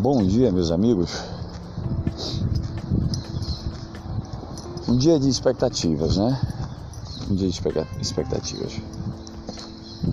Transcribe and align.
Bom 0.00 0.22
dia, 0.22 0.50
meus 0.50 0.70
amigos. 0.70 1.10
Um 4.88 4.96
dia 4.96 5.20
de 5.20 5.28
expectativas, 5.28 6.16
né? 6.16 6.40
Um 7.30 7.34
dia 7.34 7.50
de 7.50 7.60
expectativas. 8.00 8.80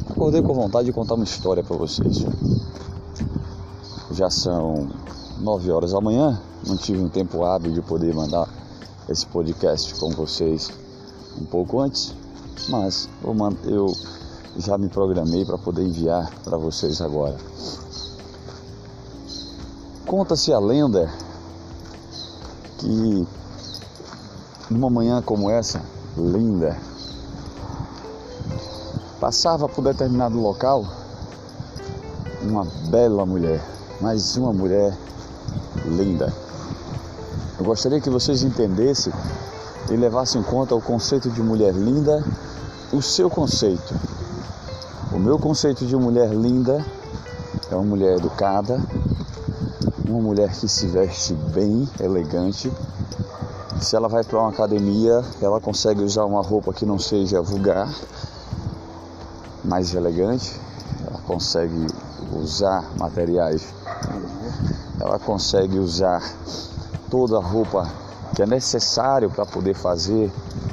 Acordei 0.10 0.42
com 0.42 0.54
vontade 0.54 0.88
de 0.88 0.92
contar 0.92 1.14
uma 1.14 1.24
história 1.24 1.64
para 1.64 1.78
vocês. 1.78 2.26
Já 4.12 4.30
são 4.30 4.90
nove 5.40 5.72
horas 5.72 5.94
da 5.94 6.02
manhã, 6.02 6.38
não 6.68 6.76
tive 6.76 7.02
um 7.02 7.08
tempo 7.08 7.46
hábil 7.46 7.72
de 7.72 7.82
poder 7.82 8.14
mandar 8.14 8.50
esse 9.08 9.26
podcast 9.26 9.96
com 9.96 10.10
vocês 10.10 10.70
um 11.42 11.46
pouco 11.46 11.80
antes, 11.80 12.14
mas 12.68 13.08
eu 13.64 13.96
já 14.58 14.78
me 14.78 14.90
programei 14.90 15.46
para 15.46 15.58
poder 15.58 15.84
enviar 15.84 16.30
para 16.44 16.58
vocês 16.58 17.00
agora. 17.00 17.38
Conta-se 20.08 20.54
a 20.54 20.60
lenda 20.60 21.12
que 22.78 23.28
numa 24.70 24.90
manhã 24.90 25.22
como 25.22 25.50
essa, 25.50 25.82
linda, 26.16 26.78
passava 29.20 29.68
por 29.68 29.84
determinado 29.84 30.40
local 30.40 30.86
uma 32.42 32.66
bela 32.90 33.26
mulher, 33.26 33.62
mas 34.00 34.38
uma 34.38 34.54
mulher 34.54 34.98
linda. 35.84 36.34
Eu 37.60 37.66
gostaria 37.66 38.00
que 38.00 38.10
vocês 38.10 38.44
entendessem 38.44 39.12
e 39.90 39.96
levassem 39.98 40.40
em 40.40 40.44
conta 40.46 40.74
o 40.74 40.82
conceito 40.82 41.30
de 41.30 41.42
mulher 41.42 41.74
linda, 41.74 42.24
o 42.94 43.02
seu 43.02 43.30
conceito. 43.30 43.94
O 45.12 45.20
meu 45.20 45.38
conceito 45.38 45.86
de 45.86 45.98
mulher 45.98 46.30
linda 46.30 46.86
é 47.70 47.76
uma 47.76 47.84
mulher 47.84 48.16
educada, 48.16 48.80
uma 50.08 50.22
mulher 50.22 50.50
que 50.52 50.68
se 50.68 50.88
veste 50.88 51.34
bem, 51.34 51.88
elegante. 52.00 52.72
Se 53.82 53.96
ela 53.96 54.08
vai 54.08 54.24
para 54.24 54.40
uma 54.40 54.50
academia, 54.50 55.22
ela 55.42 55.60
consegue 55.60 56.02
usar 56.02 56.26
uma 56.26 56.42
roupa 56.42 56.74
que 56.74 56.86
não 56.86 56.98
seja 56.98 57.42
vulgar, 57.42 57.94
mais 59.64 59.94
elegante. 59.94 60.60
Ela 61.06 61.20
consegue 61.22 61.88
usar 62.34 62.90
materiais, 62.98 63.74
ela 65.00 65.20
consegue 65.20 65.78
usar 65.78 66.24
toda 67.10 67.38
a 67.38 67.42
roupa 67.42 67.88
que 68.36 68.42
é 68.42 68.46
necessário 68.46 69.30
para 69.30 69.46
poder 69.46 69.74
fazer 69.74 70.32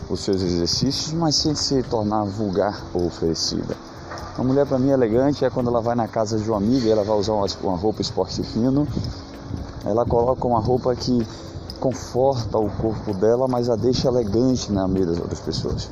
os 0.08 0.20
seus 0.20 0.42
exercícios, 0.42 1.12
mas 1.12 1.34
sem 1.34 1.55
se 1.55 1.82
tornar 1.82 2.24
vulgar 2.24 2.80
ou 2.94 3.06
oferecida. 3.06 3.77
Uma 4.36 4.44
mulher 4.44 4.66
para 4.66 4.78
mim 4.78 4.90
elegante 4.90 5.44
é 5.44 5.50
quando 5.50 5.68
ela 5.70 5.80
vai 5.80 5.94
na 5.94 6.08
casa 6.08 6.38
de 6.38 6.50
um 6.50 6.56
amigo 6.56 6.86
e 6.86 6.90
ela 6.90 7.05
vai 7.05 7.16
usar 7.16 7.32
uma 7.32 7.77
roupa 7.77 8.02
esporte 8.02 8.42
fino, 8.42 8.86
ela 9.84 10.04
coloca 10.04 10.46
uma 10.46 10.60
roupa 10.60 10.94
que 10.94 11.27
conforta 11.80 12.58
o 12.58 12.70
corpo 12.70 13.12
dela, 13.14 13.46
mas 13.46 13.68
a 13.68 13.77
deixa 13.77 14.08
elegante 14.08 14.72
na 14.72 14.88
meio 14.88 15.06
das 15.06 15.18
outras 15.18 15.40
pessoas. 15.40 15.88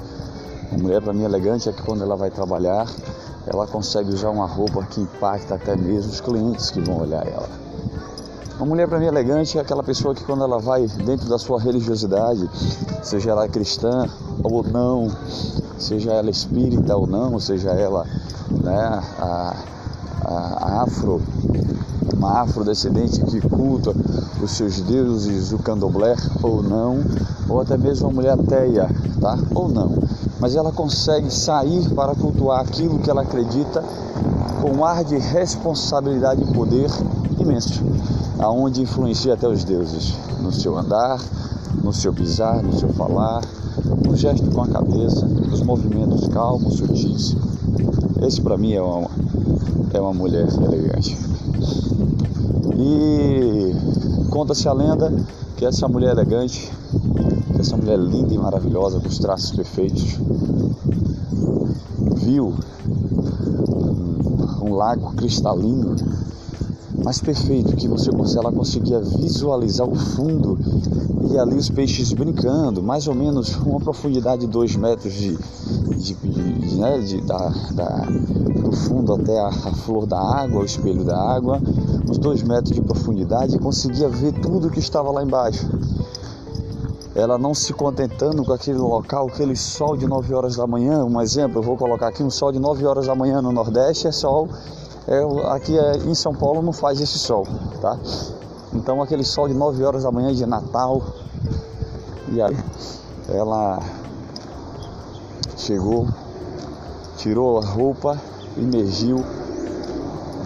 Uma 0.71 0.85
mulher 0.85 1.03
para 1.03 1.13
mim 1.13 1.25
elegante 1.25 1.69
é 1.69 1.73
que 1.73 1.83
quando 1.83 2.03
ela 2.03 2.17
vai 2.17 2.31
trabalhar, 2.31 2.87
ela 3.47 3.67
consegue 3.67 4.11
usar 4.11 4.31
uma 4.31 4.47
roupa 4.47 4.83
que 4.85 5.01
impacta 5.01 5.57
até 5.57 5.77
mesmo 5.77 6.11
os 6.11 6.21
clientes 6.21 6.71
que 6.71 6.81
vão 6.81 6.99
olhar 6.99 7.27
ela. 7.27 7.49
Uma 8.57 8.67
mulher 8.67 8.89
para 8.89 8.99
mim 8.99 9.07
elegante 9.07 9.59
é 9.59 9.61
aquela 9.61 9.83
pessoa 9.83 10.15
que 10.15 10.25
quando 10.25 10.45
ela 10.45 10.59
vai 10.59 10.87
dentro 10.87 11.29
da 11.29 11.39
sua 11.39 11.61
religiosidade, 11.61 12.49
seja 13.03 13.33
ela 13.33 13.49
cristã 13.49 14.09
ou 14.43 14.63
não, 14.63 15.11
seja 15.79 16.13
ela 16.13 16.31
espírita 16.31 16.97
ou 16.97 17.07
não, 17.07 17.41
seja 17.41 17.71
ela 17.71 18.07
né, 18.51 19.03
a, 19.19 19.57
a, 20.25 20.83
afro 20.83 21.21
uma 22.17 22.43
afrodescendente 22.43 23.21
que 23.23 23.41
culta 23.41 23.93
os 24.41 24.53
seus 24.53 24.81
deuses, 24.81 25.53
o 25.53 25.59
candomblé 25.59 26.15
ou 26.43 26.63
não, 26.63 27.01
ou 27.49 27.61
até 27.61 27.77
mesmo 27.77 28.09
uma 28.09 28.15
mulher 28.15 28.33
ateia, 28.33 28.89
tá? 29.21 29.37
Ou 29.55 29.69
não. 29.69 29.93
Mas 30.39 30.55
ela 30.55 30.73
consegue 30.73 31.33
sair 31.33 31.89
para 31.91 32.15
cultuar 32.15 32.61
aquilo 32.61 32.99
que 32.99 33.11
ela 33.11 33.23
acredita 33.23 33.83
com 34.61 34.71
um 34.71 34.85
ar 34.85 35.05
de 35.05 35.17
responsabilidade 35.17 36.43
e 36.43 36.53
poder 36.53 36.91
imenso, 37.39 37.83
aonde 38.39 38.83
influencia 38.83 39.35
até 39.35 39.49
os 39.49 39.65
deuses 39.65 40.15
no 40.41 40.53
seu 40.53 40.79
andar, 40.79 41.21
no 41.83 41.93
seu 41.93 42.13
pisar, 42.13 42.63
no 42.63 42.73
seu 42.79 42.89
falar, 42.91 43.43
no 44.07 44.17
gesto 44.17 44.49
com 44.51 44.63
a 44.63 44.69
cabeça, 44.69 45.27
nos 45.27 45.61
movimentos 45.63 46.29
calmos, 46.29 46.75
sutis. 46.75 47.37
Esse 48.21 48.41
para 48.41 48.57
mim 48.57 48.73
é 48.73 48.81
uma, 48.81 49.09
é 49.93 50.01
uma 50.01 50.13
mulher 50.13 50.49
elegante. 50.49 51.17
E 52.79 54.29
conta-se 54.31 54.69
a 54.69 54.73
lenda 54.73 55.13
que 55.57 55.65
essa 55.65 55.87
mulher 55.87 56.13
elegante, 56.13 56.71
essa 57.59 57.77
mulher 57.77 57.99
linda 57.99 58.35
e 58.35 58.39
maravilhosa, 58.39 59.01
com 59.01 59.09
os 59.09 59.19
traços 59.19 59.53
perfeitos, 59.53 60.19
viu 62.17 62.55
um 64.63 64.75
lago 64.75 65.13
cristalino 65.15 65.95
mais 67.05 67.21
perfeito 67.21 67.77
que 67.77 67.89
você 67.89 68.11
ela 68.39 68.53
conseguia 68.53 69.01
visualizar 69.01 69.89
o 69.89 69.95
fundo 69.95 70.59
e 71.31 71.39
ali 71.39 71.57
os 71.57 71.69
peixes 71.69 72.13
brincando, 72.13 72.83
mais 72.83 73.09
ou 73.09 73.15
menos 73.15 73.57
uma 73.57 73.81
profundidade 73.81 74.43
de 74.43 74.47
2 74.47 74.77
metros 74.77 75.13
de, 75.13 75.37
de, 75.97 76.15
de, 76.15 76.77
né, 76.77 76.99
de 76.99 77.21
da, 77.23 77.49
da, 77.73 77.89
do 78.61 78.73
fundo 78.73 79.15
até 79.15 79.39
a, 79.39 79.49
a, 79.49 79.75
flor 79.75 80.07
da 80.07 80.19
água, 80.19 80.63
o 80.63 80.65
espelho 80.65 81.05
da 81.05 81.19
água, 81.19 81.61
uns 82.09 82.19
2 82.19 82.43
metros 82.43 82.75
de 82.75 82.81
profundidade 82.81 83.57
e 83.57 83.59
conseguia 83.59 84.09
ver 84.09 84.33
tudo 84.41 84.71
que 84.71 84.79
estava 84.79 85.11
lá 85.11 85.23
embaixo. 85.23 85.69
Ela 87.15 87.37
não 87.37 87.55
se 87.55 87.75
contentando 87.75 88.43
com 88.45 88.53
aquele 88.53 88.79
local, 88.79 89.27
aquele 89.27 89.55
sol 89.55 89.97
de 89.97 90.07
9 90.07 90.33
horas 90.35 90.57
da 90.57 90.67
manhã, 90.67 91.05
um 91.05 91.21
exemplo, 91.21 91.59
eu 91.59 91.63
vou 91.63 91.77
colocar 91.77 92.09
aqui 92.09 92.23
um 92.23 92.31
sol 92.31 92.53
de 92.53 92.59
9 92.59 92.87
horas 92.87 93.07
da 93.07 93.15
manhã 93.15 93.43
no 93.43 93.53
Nordeste, 93.53 94.07
é 94.07 94.13
sol, 94.13 94.49
é, 95.07 95.55
aqui 95.55 95.79
é, 95.79 95.97
em 95.97 96.15
São 96.15 96.35
Paulo 96.35 96.63
não 96.63 96.73
faz 96.73 97.01
esse 97.01 97.19
sol, 97.19 97.47
tá? 97.81 97.99
Então 98.73 99.03
aquele 99.03 99.25
sol 99.25 99.49
de 99.49 99.55
9 99.55 99.83
horas 99.85 100.05
da 100.05 100.11
manhã 100.13 100.33
de 100.33 100.47
Natal, 100.47 101.03
e 102.29 102.41
aí 102.41 102.57
ela 103.29 103.81
chegou, 105.57 106.07
tirou 107.17 107.59
a 107.59 107.65
roupa, 107.65 108.19
emergiu 108.57 109.25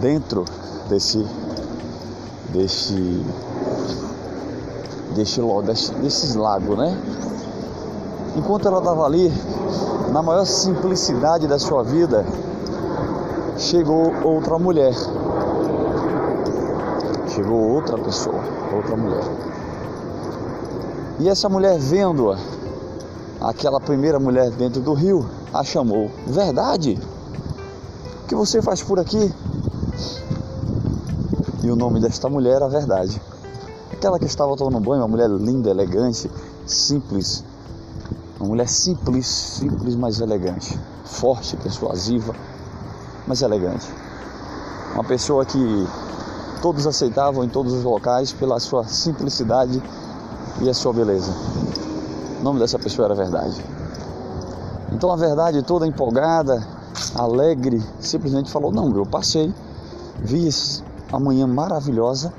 dentro 0.01 0.43
desse 0.89 1.25
desse 2.49 3.23
desse, 5.15 5.41
desse 5.41 5.91
desses 5.93 6.35
lagos, 6.35 6.77
né? 6.77 6.97
Enquanto 8.35 8.67
ela 8.67 8.79
estava 8.79 9.05
ali, 9.05 9.31
na 10.11 10.21
maior 10.21 10.45
simplicidade 10.45 11.47
da 11.47 11.57
sua 11.57 11.83
vida, 11.83 12.25
chegou 13.57 14.13
outra 14.23 14.57
mulher. 14.59 14.93
Chegou 17.29 17.59
outra 17.73 17.97
pessoa, 17.97 18.41
outra 18.73 18.95
mulher. 18.95 19.23
E 21.19 21.27
essa 21.27 21.49
mulher 21.49 21.79
vendo-a, 21.79 22.37
aquela 23.41 23.79
primeira 23.79 24.19
mulher 24.19 24.51
dentro 24.51 24.81
do 24.81 24.93
rio, 24.93 25.27
a 25.53 25.63
chamou. 25.63 26.09
Verdade? 26.25 26.99
O 28.23 28.27
que 28.27 28.35
você 28.35 28.61
faz 28.61 28.83
por 28.83 28.99
aqui? 28.99 29.33
E 31.63 31.71
o 31.71 31.75
nome 31.75 31.99
desta 31.99 32.29
mulher 32.29 32.57
era 32.57 32.69
Verdade. 32.69 33.19
Aquela 33.91 34.19
que 34.19 34.25
estava 34.25 34.55
tomando 34.55 34.79
banho, 34.79 35.01
uma 35.01 35.07
mulher 35.07 35.27
linda, 35.27 35.71
elegante, 35.71 36.29
simples. 36.67 37.43
Uma 38.39 38.49
mulher 38.49 38.69
simples, 38.69 39.25
simples, 39.25 39.95
mas 39.95 40.19
elegante. 40.19 40.79
Forte, 41.03 41.57
persuasiva, 41.57 42.35
mas 43.27 43.41
elegante. 43.41 43.85
Uma 44.93 45.03
pessoa 45.03 45.45
que 45.45 45.87
todos 46.61 46.87
aceitavam 46.87 47.43
em 47.43 47.49
todos 47.49 47.73
os 47.73 47.83
locais 47.83 48.31
pela 48.31 48.59
sua 48.59 48.85
simplicidade 48.85 49.83
e 50.61 50.69
a 50.69 50.73
sua 50.73 50.93
beleza. 50.93 51.31
O 52.39 52.43
nome 52.43 52.59
dessa 52.59 52.79
pessoa 52.79 53.05
era 53.05 53.15
Verdade. 53.15 53.63
Então 54.91 55.11
a 55.11 55.15
Verdade, 55.15 55.61
toda 55.61 55.85
empolgada, 55.85 56.65
alegre, 57.13 57.83
simplesmente 57.99 58.49
falou: 58.49 58.71
Não, 58.71 58.95
eu 58.95 59.05
passei, 59.05 59.53
vi 60.19 60.49
a 61.11 61.19
manhã 61.19 61.45
maravilhosa, 61.45 62.33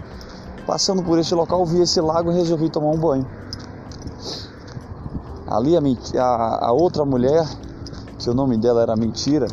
passando 0.67 1.03
por 1.03 1.19
esse 1.19 1.35
local, 1.35 1.65
vi 1.67 1.83
esse 1.83 2.01
lago 2.01 2.33
e 2.33 2.35
resolvi 2.35 2.71
tomar 2.71 2.91
um 2.91 2.99
banho. 2.99 3.27
Ali 5.47 5.77
a, 5.77 6.23
a, 6.23 6.67
a 6.67 6.73
outra 6.73 7.05
mulher, 7.05 7.47
que 8.19 8.29
o 8.29 8.35
nome 8.35 8.57
dela 8.57 8.83
era 8.83 8.97
Mentira, 8.97 9.47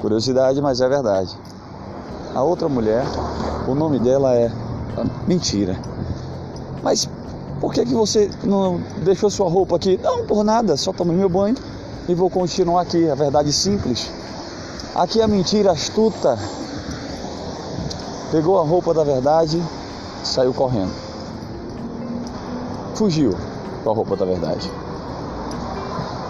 curiosidade, 0.00 0.60
mas 0.60 0.80
é 0.80 0.88
verdade. 0.88 1.36
A 2.34 2.42
outra 2.42 2.68
mulher, 2.68 3.04
o 3.68 3.74
nome 3.74 3.98
dela 3.98 4.34
é 4.34 4.50
Mentira. 5.26 5.78
Mas 6.82 7.08
por 7.60 7.72
que, 7.72 7.84
que 7.84 7.94
você 7.94 8.30
não 8.42 8.80
deixou 9.04 9.30
sua 9.30 9.48
roupa 9.48 9.76
aqui? 9.76 9.98
Não, 10.02 10.24
por 10.24 10.42
nada, 10.42 10.76
só 10.76 10.92
tomei 10.92 11.16
meu 11.16 11.28
banho 11.28 11.56
e 12.08 12.14
vou 12.14 12.30
continuar 12.30 12.82
aqui. 12.82 13.08
A 13.08 13.14
verdade 13.14 13.52
simples. 13.52 14.10
Aqui 14.94 15.22
a 15.22 15.28
mentira 15.28 15.70
astuta 15.72 16.38
pegou 18.32 18.58
a 18.58 18.64
roupa 18.64 18.92
da 18.94 19.04
verdade, 19.04 19.62
saiu 20.24 20.52
correndo. 20.52 20.92
Fugiu 22.94 23.34
com 23.84 23.90
a 23.90 23.94
roupa 23.94 24.16
da 24.16 24.24
verdade. 24.24 24.70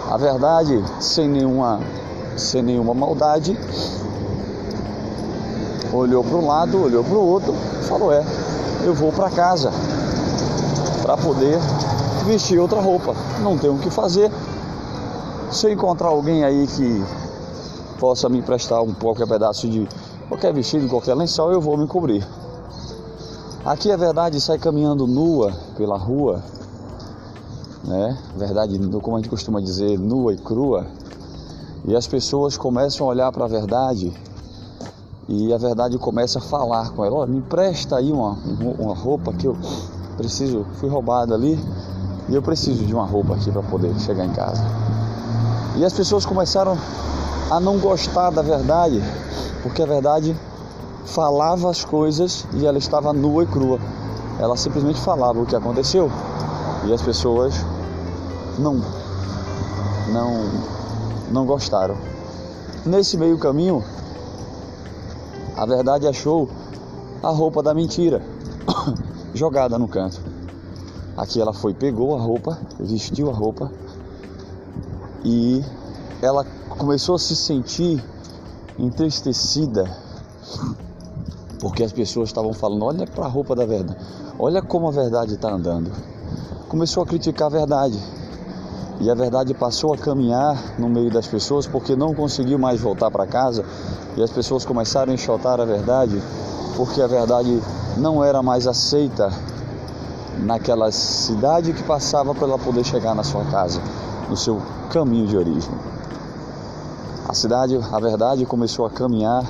A 0.09 0.17
verdade, 0.17 0.83
sem 0.99 1.27
nenhuma, 1.27 1.79
sem 2.37 2.61
nenhuma 2.61 2.93
maldade, 2.93 3.57
olhou 5.93 6.23
para 6.23 6.37
um 6.37 6.47
lado, 6.47 6.81
olhou 6.81 7.03
para 7.03 7.15
o 7.17 7.25
outro, 7.25 7.53
falou: 7.83 8.11
É, 8.11 8.23
eu 8.83 8.93
vou 8.93 9.11
para 9.11 9.29
casa 9.29 9.71
para 11.01 11.17
poder 11.17 11.59
vestir 12.25 12.59
outra 12.59 12.79
roupa. 12.79 13.13
Não 13.41 13.57
tenho 13.57 13.75
o 13.75 13.79
que 13.79 13.89
fazer. 13.89 14.31
Se 15.51 15.67
eu 15.67 15.71
encontrar 15.71 16.07
alguém 16.07 16.43
aí 16.43 16.67
que 16.67 17.03
possa 17.99 18.29
me 18.29 18.39
emprestar 18.39 18.81
um 18.81 18.93
qualquer 18.93 19.27
pedaço 19.27 19.67
de 19.67 19.87
qualquer 20.27 20.53
vestido, 20.53 20.87
qualquer 20.87 21.13
lençol, 21.13 21.51
eu 21.51 21.59
vou 21.59 21.77
me 21.77 21.87
cobrir. 21.87 22.25
Aqui 23.65 23.91
a 23.91 23.97
verdade 23.97 24.39
sai 24.39 24.57
caminhando 24.57 25.05
nua 25.05 25.53
pela 25.77 25.97
rua, 25.97 26.41
né? 27.83 28.17
Verdade, 28.35 28.79
como 29.01 29.17
a 29.17 29.19
gente 29.19 29.29
costuma 29.29 29.59
dizer, 29.59 29.99
nua 29.99 30.33
e 30.33 30.37
crua. 30.37 30.87
E 31.85 31.95
as 31.95 32.05
pessoas 32.05 32.57
começam 32.57 33.07
a 33.07 33.09
olhar 33.09 33.31
para 33.31 33.45
a 33.45 33.47
verdade 33.47 34.13
e 35.27 35.53
a 35.53 35.57
verdade 35.57 35.97
começa 35.97 36.39
a 36.39 36.41
falar 36.41 36.91
com 36.91 37.03
ela: 37.03 37.17
Olha, 37.17 37.31
me 37.31 37.37
empresta 37.37 37.97
aí 37.97 38.11
uma, 38.11 38.37
uma 38.77 38.93
roupa 38.93 39.33
que 39.33 39.47
eu 39.47 39.57
preciso, 40.17 40.65
fui 40.75 40.89
roubado 40.89 41.33
ali 41.33 41.59
e 42.29 42.35
eu 42.35 42.41
preciso 42.41 42.85
de 42.85 42.93
uma 42.93 43.05
roupa 43.05 43.35
aqui 43.35 43.51
para 43.51 43.63
poder 43.63 43.97
chegar 43.99 44.25
em 44.25 44.31
casa. 44.31 44.63
E 45.77 45.85
as 45.85 45.93
pessoas 45.93 46.25
começaram 46.25 46.77
a 47.49 47.59
não 47.59 47.79
gostar 47.79 48.29
da 48.29 48.41
verdade, 48.41 49.01
porque 49.63 49.81
a 49.81 49.85
verdade 49.85 50.35
falava 51.05 51.69
as 51.69 51.83
coisas 51.83 52.45
e 52.53 52.65
ela 52.65 52.77
estava 52.77 53.11
nua 53.11 53.43
e 53.43 53.47
crua. 53.47 53.79
Ela 54.39 54.55
simplesmente 54.55 54.99
falava 54.99 55.39
o 55.39 55.45
que 55.45 55.55
aconteceu 55.55 56.11
e 56.85 56.93
as 56.93 57.01
pessoas 57.01 57.55
não 58.59 58.81
não 60.11 60.80
não 61.31 61.45
gostaram. 61.45 61.95
Nesse 62.85 63.17
meio 63.17 63.37
caminho, 63.37 63.83
a 65.55 65.65
verdade 65.65 66.07
achou 66.07 66.49
a 67.23 67.29
roupa 67.29 67.61
da 67.61 67.73
mentira 67.73 68.21
jogada 69.33 69.77
no 69.77 69.87
canto. 69.87 70.21
Aqui 71.15 71.39
ela 71.39 71.53
foi, 71.53 71.73
pegou 71.73 72.15
a 72.17 72.21
roupa, 72.21 72.57
vestiu 72.79 73.29
a 73.29 73.33
roupa 73.33 73.71
e 75.23 75.63
ela 76.21 76.45
começou 76.69 77.15
a 77.15 77.19
se 77.19 77.35
sentir 77.35 78.03
entristecida 78.79 79.85
porque 81.59 81.83
as 81.83 81.91
pessoas 81.91 82.29
estavam 82.29 82.53
falando: 82.53 82.83
olha 82.85 83.05
para 83.05 83.25
a 83.25 83.29
roupa 83.29 83.55
da 83.55 83.65
verdade, 83.65 83.99
olha 84.39 84.61
como 84.61 84.87
a 84.87 84.91
verdade 84.91 85.35
está 85.35 85.51
andando. 85.51 85.91
Começou 86.67 87.03
a 87.03 87.05
criticar 87.05 87.47
a 87.47 87.51
verdade 87.51 87.99
e 89.01 89.09
a 89.09 89.15
verdade 89.15 89.53
passou 89.55 89.93
a 89.93 89.97
caminhar 89.97 90.55
no 90.77 90.87
meio 90.87 91.09
das 91.09 91.25
pessoas 91.25 91.65
porque 91.65 91.95
não 91.95 92.13
conseguiu 92.13 92.59
mais 92.59 92.79
voltar 92.79 93.09
para 93.09 93.25
casa 93.25 93.65
e 94.15 94.21
as 94.21 94.29
pessoas 94.29 94.63
começaram 94.63 95.11
a 95.11 95.15
enxotar 95.15 95.59
a 95.59 95.65
verdade 95.65 96.21
porque 96.77 97.01
a 97.01 97.07
verdade 97.07 97.59
não 97.97 98.23
era 98.23 98.43
mais 98.43 98.67
aceita 98.67 99.31
naquela 100.37 100.91
cidade 100.91 101.73
que 101.73 101.83
passava 101.83 102.33
para 102.35 102.47
ela 102.47 102.59
poder 102.59 102.83
chegar 102.83 103.15
na 103.15 103.23
sua 103.23 103.43
casa, 103.45 103.81
no 104.29 104.37
seu 104.37 104.61
caminho 104.91 105.27
de 105.27 105.35
origem. 105.35 105.73
A 107.27 107.33
cidade, 107.33 107.79
a 107.91 107.99
verdade, 107.99 108.45
começou 108.45 108.85
a 108.85 108.89
caminhar 108.89 109.45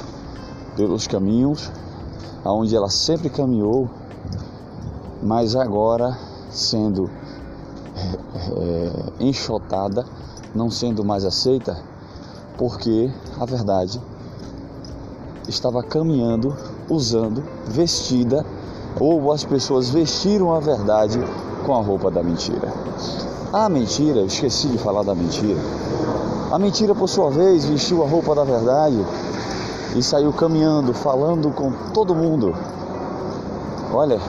pelos 0.75 1.07
caminhos 1.07 1.69
aonde 2.43 2.75
ela 2.75 2.89
sempre 2.89 3.29
caminhou, 3.29 3.89
mas 5.21 5.55
agora 5.55 6.17
sendo 6.49 7.09
é, 8.35 9.23
enxotada, 9.23 10.05
não 10.53 10.69
sendo 10.69 11.03
mais 11.03 11.25
aceita, 11.25 11.77
porque 12.57 13.11
a 13.39 13.45
verdade 13.45 14.01
estava 15.47 15.83
caminhando, 15.83 16.55
usando, 16.89 17.43
vestida, 17.67 18.45
ou 18.99 19.31
as 19.31 19.43
pessoas 19.43 19.89
vestiram 19.89 20.53
a 20.53 20.59
verdade 20.59 21.19
com 21.65 21.73
a 21.73 21.81
roupa 21.81 22.11
da 22.11 22.21
mentira. 22.21 22.73
A 23.53 23.67
mentira, 23.67 24.19
eu 24.19 24.25
esqueci 24.25 24.67
de 24.67 24.77
falar 24.77 25.03
da 25.03 25.13
mentira. 25.13 25.59
A 26.51 26.59
mentira, 26.59 26.93
por 26.93 27.07
sua 27.07 27.29
vez, 27.29 27.65
vestiu 27.65 28.03
a 28.03 28.07
roupa 28.07 28.35
da 28.35 28.43
verdade 28.43 28.97
e 29.95 30.01
saiu 30.01 30.31
caminhando, 30.31 30.93
falando 30.93 31.51
com 31.51 31.71
todo 31.93 32.15
mundo. 32.15 32.55
Olha, 33.93 34.19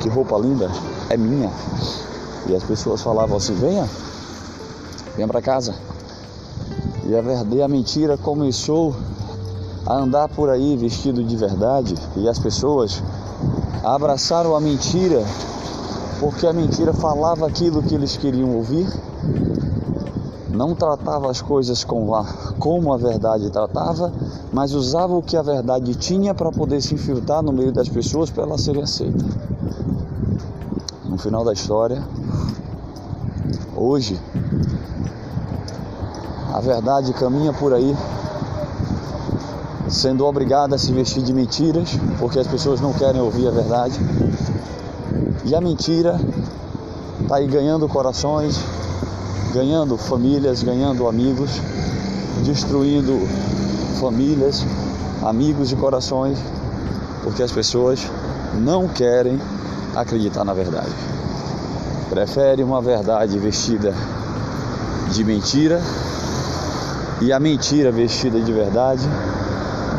que 0.00 0.08
roupa 0.08 0.38
linda, 0.38 0.70
é 1.08 1.16
minha. 1.16 1.50
E 2.46 2.54
as 2.54 2.62
pessoas 2.62 3.02
falavam 3.02 3.36
assim: 3.36 3.54
venha, 3.54 3.88
venha 5.16 5.28
para 5.28 5.40
casa. 5.40 5.74
E 7.06 7.14
a 7.14 7.20
verdade, 7.20 7.62
a 7.62 7.68
mentira 7.68 8.16
começou 8.16 8.94
a 9.86 9.94
andar 9.94 10.28
por 10.28 10.48
aí 10.48 10.76
vestido 10.76 11.22
de 11.22 11.36
verdade 11.36 11.94
e 12.16 12.28
as 12.28 12.38
pessoas 12.38 13.02
abraçaram 13.82 14.56
a 14.56 14.60
mentira 14.60 15.22
porque 16.18 16.46
a 16.46 16.52
mentira 16.54 16.94
falava 16.94 17.46
aquilo 17.46 17.82
que 17.82 17.94
eles 17.94 18.16
queriam 18.16 18.56
ouvir 18.56 18.88
não 20.54 20.74
tratava 20.74 21.30
as 21.30 21.42
coisas 21.42 21.84
a, 21.84 22.54
como 22.58 22.92
a 22.92 22.96
verdade 22.96 23.50
tratava, 23.50 24.12
mas 24.52 24.72
usava 24.72 25.14
o 25.14 25.22
que 25.22 25.36
a 25.36 25.42
verdade 25.42 25.94
tinha 25.96 26.32
para 26.32 26.50
poder 26.52 26.80
se 26.80 26.94
infiltrar 26.94 27.42
no 27.42 27.52
meio 27.52 27.72
das 27.72 27.88
pessoas 27.88 28.30
para 28.30 28.44
elas 28.44 28.60
serem 28.60 28.82
aceitas. 28.82 29.26
No 31.14 31.18
final 31.18 31.44
da 31.44 31.52
história, 31.52 32.02
hoje, 33.76 34.20
a 36.52 36.58
verdade 36.58 37.12
caminha 37.12 37.52
por 37.52 37.72
aí, 37.72 37.96
sendo 39.88 40.26
obrigada 40.26 40.74
a 40.74 40.78
se 40.78 40.92
vestir 40.92 41.22
de 41.22 41.32
mentiras, 41.32 41.90
porque 42.18 42.40
as 42.40 42.48
pessoas 42.48 42.80
não 42.80 42.92
querem 42.92 43.20
ouvir 43.20 43.46
a 43.46 43.52
verdade. 43.52 43.96
E 45.44 45.54
a 45.54 45.60
mentira 45.60 46.18
está 47.22 47.36
aí 47.36 47.46
ganhando 47.46 47.88
corações, 47.88 48.58
ganhando 49.52 49.96
famílias, 49.96 50.64
ganhando 50.64 51.06
amigos, 51.06 51.60
destruindo 52.44 53.20
famílias, 54.00 54.64
amigos 55.22 55.70
e 55.70 55.76
corações, 55.76 56.40
porque 57.22 57.40
as 57.40 57.52
pessoas 57.52 58.00
não 58.58 58.88
querem 58.88 59.40
acreditar 59.94 60.44
na 60.44 60.52
verdade. 60.52 60.90
Preferem 62.10 62.64
uma 62.64 62.80
verdade 62.80 63.38
vestida 63.38 63.94
de 65.10 65.24
mentira 65.24 65.80
e 67.20 67.32
a 67.32 67.40
mentira 67.40 67.90
vestida 67.90 68.40
de 68.40 68.52
verdade 68.52 69.08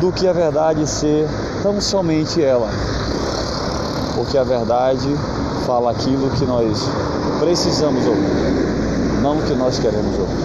do 0.00 0.12
que 0.12 0.26
a 0.26 0.32
verdade 0.32 0.86
ser 0.86 1.28
tão 1.62 1.80
somente 1.80 2.42
ela. 2.42 2.68
Porque 4.14 4.38
a 4.38 4.44
verdade 4.44 5.08
fala 5.66 5.90
aquilo 5.90 6.30
que 6.30 6.44
nós 6.44 6.78
precisamos 7.40 8.06
ouvir 8.06 8.66
não 9.26 9.38
o 9.38 9.42
que 9.42 9.54
nós 9.54 9.76
queremos 9.78 10.16
ouvir. 10.18 10.44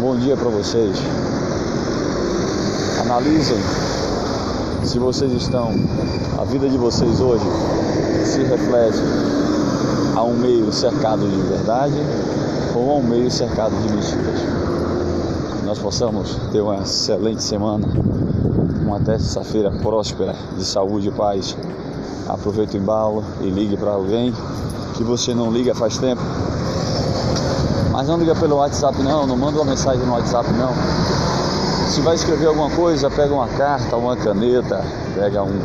Bom 0.00 0.16
dia 0.16 0.34
para 0.34 0.48
vocês. 0.48 0.96
Analisem 3.02 3.58
se 4.84 4.98
vocês 4.98 5.32
estão, 5.32 5.70
a 6.38 6.44
vida 6.44 6.68
de 6.68 6.76
vocês 6.76 7.20
hoje 7.20 7.44
se 8.24 8.42
reflete 8.42 8.98
a 10.16 10.22
um 10.22 10.34
meio 10.34 10.72
cercado 10.72 11.28
de 11.28 11.40
verdade 11.42 11.94
ou 12.74 12.90
a 12.90 12.94
um 12.94 13.02
meio 13.02 13.30
cercado 13.30 13.72
de 13.82 13.92
mentiras. 13.92 14.40
Nós 15.64 15.78
possamos 15.78 16.36
ter 16.50 16.60
uma 16.60 16.78
excelente 16.78 17.42
semana, 17.42 17.86
uma 18.82 19.00
terça-feira 19.00 19.70
próspera 19.70 20.34
de 20.56 20.64
saúde 20.64 21.08
e 21.08 21.12
paz. 21.12 21.56
Aproveite 22.28 22.76
o 22.76 22.80
embalo 22.80 23.24
e 23.40 23.50
ligue 23.50 23.76
para 23.76 23.90
alguém 23.90 24.34
que 24.94 25.04
você 25.04 25.34
não 25.34 25.52
liga 25.52 25.74
faz 25.74 25.98
tempo 25.98 26.22
mas 28.00 28.08
não 28.08 28.16
liga 28.16 28.34
pelo 28.34 28.56
WhatsApp 28.56 29.02
não, 29.02 29.26
não 29.26 29.36
manda 29.36 29.58
uma 29.58 29.72
mensagem 29.72 30.06
no 30.06 30.12
WhatsApp 30.12 30.50
não. 30.52 30.70
Se 31.90 32.00
vai 32.02 32.14
escrever 32.14 32.46
alguma 32.46 32.70
coisa, 32.70 33.10
pega 33.10 33.34
uma 33.34 33.48
carta, 33.48 33.96
uma 33.96 34.16
caneta, 34.16 34.80
pega 35.12 35.42
um, 35.42 35.58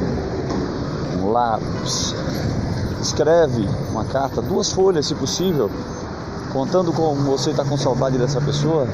um 1.21 1.31
lápis, 1.31 2.15
escreve 2.99 3.69
uma 3.91 4.03
carta, 4.05 4.41
duas 4.41 4.71
folhas 4.71 5.05
se 5.05 5.13
possível, 5.13 5.69
contando 6.51 6.91
como 6.91 7.21
você 7.21 7.51
está 7.51 7.63
com 7.63 7.77
saudade 7.77 8.17
dessa 8.17 8.41
pessoa, 8.41 8.87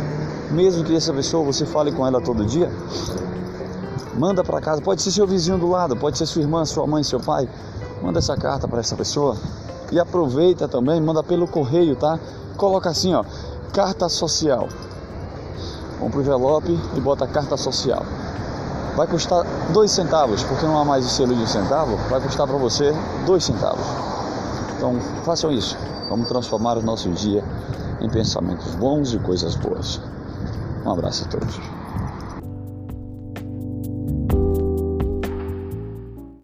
mesmo 0.51 0.83
que 0.83 0.93
essa 0.93 1.13
pessoa 1.13 1.45
você 1.45 1.65
fale 1.65 1.93
com 1.93 2.05
ela 2.05 2.19
todo 2.19 2.45
dia. 2.45 2.69
Manda 4.13 4.43
para 4.43 4.59
casa, 4.59 4.81
pode 4.81 5.01
ser 5.01 5.11
seu 5.11 5.25
vizinho 5.25 5.57
do 5.57 5.69
lado, 5.69 5.95
pode 5.95 6.17
ser 6.17 6.25
sua 6.25 6.41
irmã, 6.41 6.65
sua 6.65 6.85
mãe, 6.85 7.01
seu 7.01 7.21
pai. 7.21 7.47
Manda 8.03 8.19
essa 8.19 8.35
carta 8.35 8.67
para 8.67 8.81
essa 8.81 8.95
pessoa 8.97 9.37
e 9.89 9.97
aproveita 9.97 10.67
também, 10.67 10.99
manda 10.99 11.23
pelo 11.23 11.47
correio, 11.47 11.95
tá? 11.95 12.19
coloca 12.57 12.89
assim, 12.89 13.13
ó, 13.13 13.23
carta 13.71 14.09
social. 14.09 14.67
Compra 16.01 16.17
o 16.17 16.21
envelope 16.23 16.79
e 16.95 16.99
bota 16.99 17.27
carta 17.27 17.55
social. 17.55 18.03
vai 18.97 19.05
custar 19.05 19.45
dois 19.71 19.91
centavos, 19.91 20.43
porque 20.43 20.65
não 20.65 20.79
há 20.79 20.83
mais 20.83 21.05
o 21.05 21.09
selo 21.09 21.35
de 21.35 21.43
um 21.43 21.47
centavo, 21.47 21.95
vai 22.09 22.19
custar 22.19 22.47
para 22.47 22.57
você 22.57 22.91
dois 23.25 23.43
centavos. 23.43 23.85
Então 24.75 24.99
façam 25.23 25.51
isso. 25.51 25.77
Vamos 26.09 26.27
transformar 26.27 26.77
o 26.77 26.81
nosso 26.81 27.07
dia 27.11 27.43
em 28.01 28.09
pensamentos 28.09 28.73
bons 28.75 29.13
e 29.13 29.19
coisas 29.19 29.55
boas. 29.55 30.01
Um 30.83 30.91
abraço 30.91 31.23
a 31.25 31.27
todos. 31.27 31.80